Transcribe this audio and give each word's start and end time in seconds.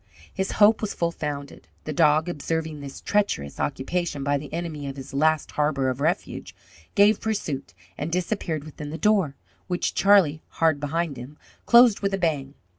His 0.33 0.53
hope 0.53 0.81
was 0.81 0.99
well 0.99 1.11
founded. 1.11 1.67
The 1.83 1.93
dog, 1.93 2.27
observing 2.27 2.81
this 2.81 3.01
treacherous 3.01 3.59
occupation 3.59 4.23
by 4.23 4.39
the 4.39 4.51
enemy 4.51 4.87
of 4.87 4.95
his 4.97 5.13
last 5.13 5.51
harbour 5.51 5.89
of 5.89 6.01
refuge, 6.01 6.55
gave 6.95 7.21
pursuit 7.21 7.75
and 7.99 8.11
disappeared 8.11 8.63
within 8.63 8.89
the 8.89 8.97
door, 8.97 9.35
which 9.67 9.93
Charlie, 9.93 10.41
hard 10.57 10.79
behind 10.79 11.17
him, 11.17 11.37
closed 11.67 11.99
with 11.99 12.15
a 12.15 12.17
bang. 12.17 12.55